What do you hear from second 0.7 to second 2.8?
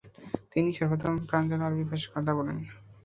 সর্বপ্রথম প্রাঞ্জল আরবী ভাষায় কথা বলেন।